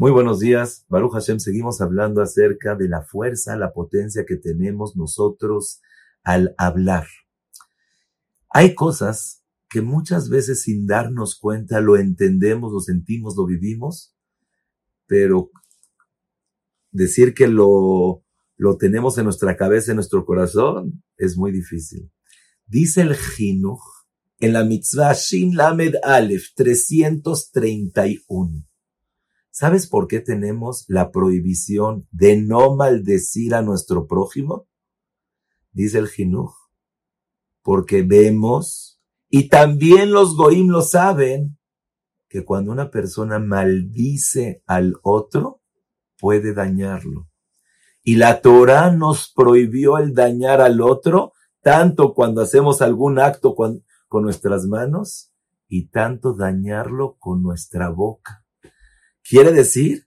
Muy 0.00 0.12
buenos 0.12 0.40
días, 0.40 0.86
Baruch 0.88 1.12
Hashem. 1.12 1.40
Seguimos 1.40 1.82
hablando 1.82 2.22
acerca 2.22 2.74
de 2.74 2.88
la 2.88 3.02
fuerza, 3.02 3.58
la 3.58 3.74
potencia 3.74 4.24
que 4.26 4.36
tenemos 4.36 4.96
nosotros 4.96 5.82
al 6.22 6.54
hablar. 6.56 7.06
Hay 8.48 8.74
cosas 8.74 9.44
que 9.68 9.82
muchas 9.82 10.30
veces 10.30 10.62
sin 10.62 10.86
darnos 10.86 11.38
cuenta 11.38 11.82
lo 11.82 11.98
entendemos, 11.98 12.72
lo 12.72 12.80
sentimos, 12.80 13.36
lo 13.36 13.44
vivimos, 13.44 14.16
pero 15.06 15.50
decir 16.90 17.34
que 17.34 17.46
lo, 17.46 18.24
lo 18.56 18.78
tenemos 18.78 19.18
en 19.18 19.24
nuestra 19.24 19.54
cabeza, 19.54 19.92
en 19.92 19.96
nuestro 19.96 20.24
corazón, 20.24 21.04
es 21.18 21.36
muy 21.36 21.52
difícil. 21.52 22.10
Dice 22.66 23.02
el 23.02 23.14
Jinuch 23.14 23.82
en 24.38 24.54
la 24.54 24.64
mitzvah 24.64 25.12
Shin 25.12 25.56
Lamed 25.56 25.96
Aleph 26.02 26.54
331. 26.56 28.69
¿Sabes 29.50 29.88
por 29.88 30.06
qué 30.06 30.20
tenemos 30.20 30.84
la 30.86 31.10
prohibición 31.10 32.06
de 32.12 32.40
no 32.40 32.76
maldecir 32.76 33.54
a 33.54 33.62
nuestro 33.62 34.06
prójimo? 34.06 34.68
Dice 35.72 35.98
el 35.98 36.08
Jinuj. 36.08 36.54
Porque 37.62 38.02
vemos, 38.02 39.00
y 39.28 39.48
también 39.48 40.12
los 40.12 40.36
Goim 40.36 40.68
lo 40.68 40.82
saben, 40.82 41.58
que 42.28 42.44
cuando 42.44 42.70
una 42.70 42.90
persona 42.92 43.40
maldice 43.40 44.62
al 44.66 44.94
otro, 45.02 45.60
puede 46.18 46.54
dañarlo. 46.54 47.28
Y 48.02 48.16
la 48.16 48.40
Torah 48.40 48.92
nos 48.92 49.32
prohibió 49.34 49.98
el 49.98 50.14
dañar 50.14 50.60
al 50.60 50.80
otro, 50.80 51.32
tanto 51.60 52.14
cuando 52.14 52.40
hacemos 52.40 52.82
algún 52.82 53.18
acto 53.18 53.56
con, 53.56 53.84
con 54.06 54.22
nuestras 54.22 54.66
manos, 54.66 55.32
y 55.68 55.88
tanto 55.88 56.34
dañarlo 56.34 57.16
con 57.18 57.42
nuestra 57.42 57.90
boca. 57.90 58.39
Quiere 59.22 59.52
decir 59.52 60.06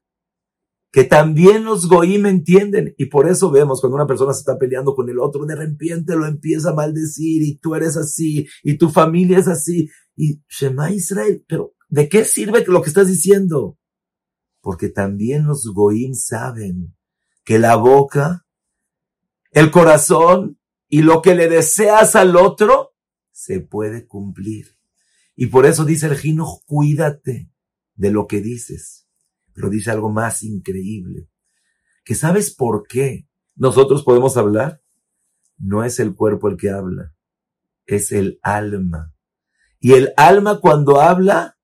que 0.94 1.04
también 1.04 1.66
los 1.66 1.88
goim 1.88 2.28
entienden 2.28 2.94
y 3.00 3.08
por 3.08 3.28
eso 3.28 3.50
vemos 3.50 3.82
cuando 3.82 3.96
una 3.96 4.06
persona 4.06 4.32
se 4.32 4.42
está 4.42 4.60
peleando 4.60 4.94
con 4.94 5.10
el 5.10 5.18
otro, 5.18 5.44
de 5.44 5.56
repente 5.56 6.16
lo 6.16 6.28
empieza 6.28 6.70
a 6.70 6.76
maldecir 6.76 7.42
y 7.42 7.58
tú 7.58 7.74
eres 7.74 7.98
así 7.98 8.48
y 8.62 8.78
tu 8.78 8.92
familia 8.92 9.40
es 9.40 9.48
así 9.48 9.90
y 10.16 10.44
Shema 10.48 10.92
Israel, 10.92 11.44
pero 11.48 11.74
¿de 11.90 12.08
qué 12.08 12.24
sirve 12.24 12.64
lo 12.68 12.84
que 12.84 12.90
estás 12.90 13.08
diciendo? 13.08 13.80
Porque 14.62 14.88
también 14.88 15.48
los 15.48 15.66
goim 15.74 16.14
saben 16.14 16.96
que 17.44 17.58
la 17.58 17.76
boca, 17.76 18.46
el 19.50 19.72
corazón 19.72 20.60
y 20.88 21.02
lo 21.02 21.24
que 21.24 21.34
le 21.34 21.50
deseas 21.50 22.16
al 22.16 22.36
otro 22.36 22.94
se 23.32 23.62
puede 23.62 24.06
cumplir. 24.06 24.78
Y 25.36 25.48
por 25.48 25.66
eso 25.66 25.86
dice 25.86 26.06
el 26.06 26.18
Gino, 26.18 26.46
cuídate 26.68 27.52
de 27.96 28.12
lo 28.12 28.28
que 28.28 28.42
dices 28.42 29.03
pero 29.54 29.70
dice 29.70 29.92
algo 29.92 30.12
más 30.12 30.44
increíble. 30.44 31.30
Que 32.04 32.16
sabes 32.16 32.54
por 32.54 32.86
qué 32.88 33.28
nosotros 33.56 34.04
podemos 34.04 34.38
hablar? 34.38 34.82
No 35.58 35.84
es 35.84 36.00
el 36.00 36.16
cuerpo 36.16 36.50
el 36.50 36.58
que 36.58 36.70
habla, 36.70 37.14
es 37.86 38.12
el 38.12 38.40
alma. 38.42 39.14
Y 39.80 39.94
el 39.94 40.14
alma 40.18 40.60
cuando 40.60 41.00
habla 41.00 41.58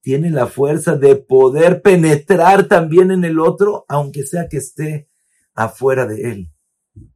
tiene 0.00 0.30
la 0.30 0.46
fuerza 0.46 0.96
de 0.96 1.16
poder 1.16 1.82
penetrar 1.82 2.68
también 2.68 3.10
en 3.10 3.24
el 3.24 3.38
otro, 3.38 3.84
aunque 3.88 4.24
sea 4.24 4.48
que 4.48 4.58
esté 4.58 5.08
afuera 5.54 6.06
de 6.06 6.32
él. 6.32 6.52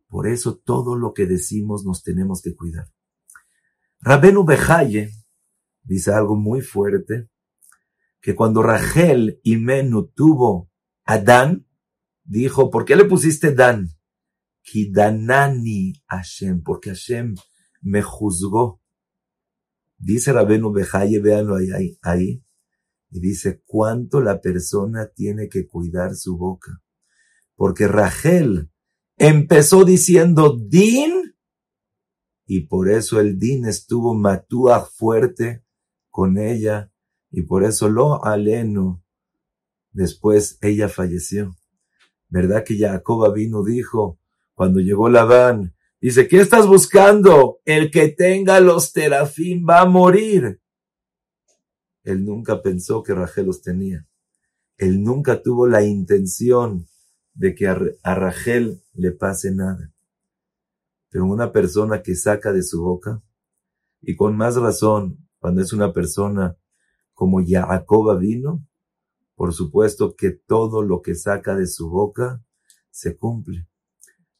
Por 0.08 0.26
eso 0.28 0.56
todo 0.56 0.96
lo 0.96 1.12
que 1.12 1.26
decimos 1.26 1.84
nos 1.84 2.02
tenemos 2.02 2.42
que 2.42 2.54
cuidar. 2.54 2.90
Rabenu 4.00 4.44
Bejaye 4.44 5.10
dice 5.82 6.12
algo 6.12 6.36
muy 6.36 6.60
fuerte 6.60 7.28
que 8.20 8.34
cuando 8.34 8.62
Rachel 8.62 9.40
y 9.42 9.56
Menu 9.56 10.08
tuvo 10.08 10.70
a 11.04 11.18
Dan, 11.18 11.66
dijo, 12.24 12.70
¿por 12.70 12.84
qué 12.84 12.96
le 12.96 13.04
pusiste 13.04 13.54
Dan? 13.54 13.90
Kidanani 14.62 15.92
Hashem, 16.08 16.62
porque 16.62 16.90
Hashem 16.90 17.36
me 17.82 18.02
juzgó. 18.02 18.82
Dice 19.98 20.32
Rabenu 20.32 20.72
Bejaye, 20.72 21.20
véanlo 21.20 21.56
ahí, 21.56 21.98
ahí, 22.02 22.44
y 23.10 23.20
dice 23.20 23.62
cuánto 23.64 24.20
la 24.20 24.40
persona 24.40 25.10
tiene 25.14 25.48
que 25.48 25.66
cuidar 25.66 26.14
su 26.16 26.36
boca. 26.36 26.82
Porque 27.54 27.86
Rachel 27.86 28.70
empezó 29.16 29.84
diciendo 29.84 30.58
Din, 30.58 31.34
y 32.44 32.66
por 32.66 32.90
eso 32.90 33.20
el 33.20 33.38
Din 33.38 33.66
estuvo 33.66 34.14
matúa 34.14 34.84
fuerte 34.84 35.64
con 36.10 36.38
ella 36.38 36.92
y 37.36 37.42
por 37.42 37.64
eso 37.64 37.90
lo 37.90 38.24
aleno. 38.24 39.04
Después 39.92 40.56
ella 40.62 40.88
falleció. 40.88 41.54
¿Verdad 42.30 42.64
que 42.64 42.78
Jacob 42.78 43.30
vino 43.34 43.62
dijo, 43.62 44.18
cuando 44.54 44.80
llegó 44.80 45.10
Labán, 45.10 45.74
dice, 46.00 46.28
¿qué 46.28 46.40
estás 46.40 46.66
buscando? 46.66 47.60
El 47.66 47.90
que 47.90 48.08
tenga 48.08 48.58
los 48.60 48.94
terafim 48.94 49.66
va 49.68 49.82
a 49.82 49.84
morir. 49.84 50.62
Él 52.04 52.24
nunca 52.24 52.62
pensó 52.62 53.02
que 53.02 53.12
Rachel 53.12 53.44
los 53.44 53.60
tenía. 53.60 54.08
Él 54.78 55.02
nunca 55.02 55.42
tuvo 55.42 55.66
la 55.66 55.84
intención 55.84 56.86
de 57.34 57.54
que 57.54 57.68
a 57.68 58.14
Rachel 58.14 58.82
le 58.94 59.12
pase 59.12 59.54
nada. 59.54 59.92
Pero 61.10 61.26
una 61.26 61.52
persona 61.52 62.00
que 62.00 62.14
saca 62.14 62.54
de 62.54 62.62
su 62.62 62.80
boca, 62.80 63.22
y 64.00 64.16
con 64.16 64.38
más 64.38 64.56
razón, 64.56 65.28
cuando 65.38 65.60
es 65.60 65.74
una 65.74 65.92
persona 65.92 66.56
como 67.16 67.42
Jacob 67.44 68.18
vino, 68.18 68.62
por 69.36 69.54
supuesto 69.54 70.14
que 70.14 70.32
todo 70.32 70.82
lo 70.82 71.00
que 71.00 71.14
saca 71.14 71.56
de 71.56 71.66
su 71.66 71.88
boca 71.88 72.44
se 72.90 73.16
cumple. 73.16 73.66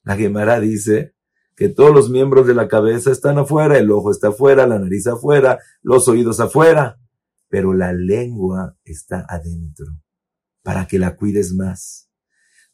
La 0.03 0.14
Gemara 0.14 0.60
dice 0.60 1.14
que 1.56 1.70
todos 1.70 1.94
los 1.94 2.10
miembros 2.10 2.47
de 2.47 2.54
la 2.54 2.69
cabeza 2.69 3.10
están 3.10 3.38
afuera, 3.38 3.78
el 3.78 3.91
ojo 3.91 4.10
está 4.10 4.28
afuera, 4.28 4.66
la 4.66 4.78
nariz 4.78 5.06
afuera, 5.06 5.59
los 5.81 6.06
oídos 6.06 6.38
afuera, 6.38 7.00
pero 7.48 7.72
la 7.72 7.94
lengua 7.94 8.76
está 8.84 9.25
adentro, 9.26 9.87
para 10.62 10.87
que 10.87 10.98
la 10.98 11.16
cuides 11.16 11.54
más. 11.54 12.10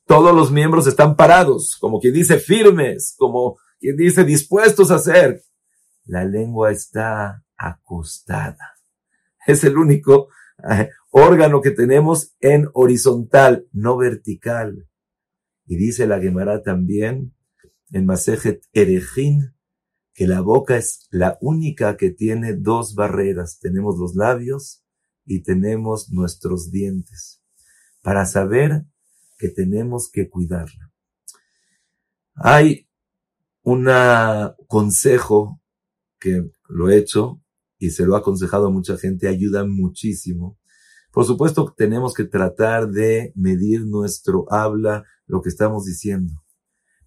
Todos 0.05 0.35
los 0.35 0.51
miembros 0.51 0.89
están 0.89 1.15
parados, 1.15 1.77
como 1.81 2.01
quien 2.01 2.15
dice 2.15 2.41
firmes, 2.41 3.15
como 3.17 3.57
quien 3.79 3.97
dice 3.97 4.25
dispuestos 4.25 4.91
a 4.91 4.97
hacer. 4.97 5.43
La 6.07 6.25
lengua 6.25 6.73
está 6.73 7.45
acostada 7.57 8.82
es 9.47 9.65
el 9.65 9.77
único 9.77 10.29
eh, 10.71 10.91
órgano 11.11 11.61
que 11.61 11.71
tenemos 11.71 12.35
en 12.41 12.69
horizontal, 12.75 13.67
no 13.73 13.97
vertical. 13.97 14.89
Y 15.67 15.77
dice 15.77 16.07
la 16.07 16.21
Gemara 16.21 16.63
también 16.63 17.35
en 17.91 18.07
Masejet 18.07 18.63
Erejin 18.73 19.55
que 20.15 20.27
la 20.27 20.41
boca 20.41 20.77
es 20.77 21.09
la 21.11 21.39
única 21.41 21.97
que 21.97 22.11
tiene 22.11 22.55
dos 22.55 22.95
barreras. 22.95 23.59
Tenemos 23.61 23.99
los 23.99 24.15
labios 24.15 24.83
y 25.25 25.43
tenemos 25.43 26.11
nuestros 26.11 26.71
dientes 26.71 27.43
para 28.03 28.27
saber 28.27 28.85
que 29.39 29.49
tenemos 29.49 30.11
que 30.11 30.29
cuidarla. 30.29 30.93
Hay 32.35 32.89
un 33.63 33.89
consejo 34.67 35.61
que 36.19 36.51
lo 36.69 36.91
he 36.91 36.97
hecho 36.97 37.42
y 37.83 37.91
se 37.91 38.07
lo 38.07 38.15
ha 38.15 38.21
aconsejado 38.21 38.69
a 38.69 38.71
mucha 38.71 38.97
gente, 38.97 39.27
ayuda 39.27 39.65
muchísimo. 39.65 40.57
Por 41.11 41.25
supuesto, 41.25 41.75
tenemos 41.77 42.15
que 42.15 42.23
tratar 42.23 42.89
de 42.89 43.33
medir 43.35 43.87
nuestro 43.87 44.47
habla, 44.51 45.05
lo 45.27 45.43
que 45.43 45.49
estamos 45.49 45.85
diciendo. 45.85 46.45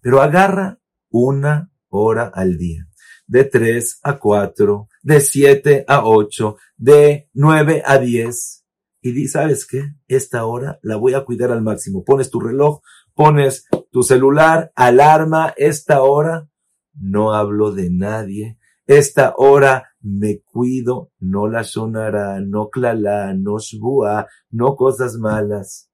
Pero 0.02 0.20
agarra 0.20 0.78
una 1.08 1.72
hora 1.88 2.30
al 2.32 2.58
día. 2.58 2.86
De 3.26 3.44
tres 3.44 4.00
a 4.02 4.18
cuatro, 4.18 4.88
de 5.02 5.20
siete 5.20 5.86
a 5.88 6.04
ocho, 6.06 6.58
de 6.76 7.30
nueve 7.32 7.82
a 7.86 7.96
diez. 7.96 8.66
Y 9.00 9.12
di, 9.12 9.28
¿sabes 9.28 9.66
qué? 9.66 9.94
Esta 10.08 10.44
hora 10.44 10.78
la 10.82 10.96
voy 10.96 11.14
a 11.14 11.24
cuidar 11.24 11.52
al 11.52 11.62
máximo. 11.62 12.04
Pones 12.04 12.28
tu 12.28 12.38
reloj, 12.38 12.82
pones 13.14 13.64
tu 13.90 14.02
celular, 14.02 14.72
alarma, 14.74 15.54
esta 15.56 16.02
hora 16.02 16.50
no 16.92 17.32
hablo 17.32 17.72
de 17.72 17.88
nadie. 17.88 18.58
Esta 18.86 19.32
hora 19.38 19.95
me 20.06 20.40
cuido, 20.40 21.10
no 21.18 21.48
la 21.48 21.64
sonará, 21.64 22.40
no 22.40 22.70
clalá, 22.70 23.34
no 23.34 23.58
shbua, 23.58 24.28
no 24.50 24.76
cosas 24.76 25.16
malas. 25.16 25.90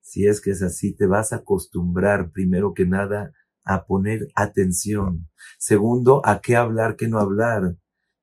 Si 0.00 0.26
es 0.26 0.40
que 0.40 0.52
es 0.52 0.62
así, 0.62 0.96
te 0.96 1.06
vas 1.06 1.32
a 1.32 1.36
acostumbrar 1.36 2.30
primero 2.32 2.72
que 2.72 2.86
nada 2.86 3.32
a 3.62 3.84
poner 3.84 4.28
atención. 4.34 5.28
Segundo, 5.58 6.22
a 6.24 6.40
qué 6.40 6.56
hablar, 6.56 6.96
qué 6.96 7.08
no 7.08 7.18
hablar. 7.18 7.76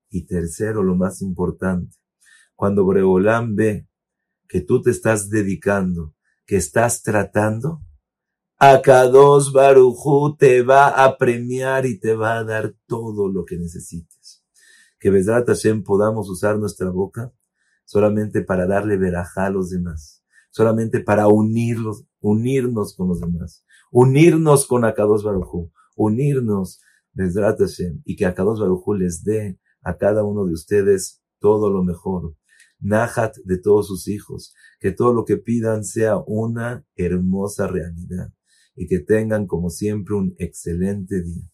Y 0.09 0.25
tercero, 0.25 0.81
lo 0.81 0.95
más 0.95 1.21
importante, 1.21 1.95
cuando 2.55 2.83
Breolán 2.83 3.55
ve 3.55 3.87
que 4.47 4.61
tú 4.61 4.81
te 4.81 4.89
estás 4.89 5.29
dedicando, 5.29 6.15
que 6.47 6.55
estás 6.55 7.03
tratando, 7.03 7.81
Akados 8.57 9.53
Barujú 9.53 10.35
te 10.35 10.63
va 10.63 11.05
a 11.05 11.17
premiar 11.17 11.85
y 11.85 11.99
te 11.99 12.15
va 12.15 12.39
a 12.39 12.43
dar 12.43 12.73
todo 12.87 13.31
lo 13.31 13.45
que 13.45 13.57
necesites 13.57 14.16
que 14.99 15.09
Besrat 15.09 15.47
Hashem 15.47 15.83
podamos 15.83 16.29
usar 16.29 16.57
nuestra 16.57 16.89
boca 16.89 17.33
solamente 17.85 18.41
para 18.41 18.67
darle 18.67 18.97
verajá 18.97 19.45
a 19.45 19.49
los 19.49 19.69
demás, 19.69 20.23
solamente 20.51 20.99
para 20.99 21.27
unirlos, 21.27 22.05
unirnos 22.19 22.95
con 22.95 23.07
los 23.07 23.21
demás, 23.21 23.63
unirnos 23.91 24.67
con 24.67 24.85
Akados 24.85 25.23
Barujú, 25.23 25.71
unirnos, 25.95 26.81
Bezrat 27.13 27.59
Hashem, 27.59 28.01
y 28.05 28.15
que 28.15 28.25
Akados 28.25 28.59
Barujú 28.59 28.93
les 28.93 29.23
dé 29.23 29.59
a 29.81 29.97
cada 29.97 30.23
uno 30.23 30.45
de 30.45 30.53
ustedes 30.53 31.21
todo 31.39 31.69
lo 31.71 31.83
mejor. 31.83 32.35
Nahat 32.79 33.37
de 33.43 33.57
todos 33.57 33.87
sus 33.87 34.07
hijos, 34.07 34.53
que 34.79 34.91
todo 34.91 35.13
lo 35.13 35.25
que 35.25 35.37
pidan 35.37 35.83
sea 35.83 36.17
una 36.17 36.85
hermosa 36.95 37.67
realidad 37.67 38.31
y 38.75 38.85
que 38.85 38.99
tengan 38.99 39.47
como 39.47 39.71
siempre 39.71 40.15
un 40.15 40.35
excelente 40.37 41.23
día. 41.23 41.49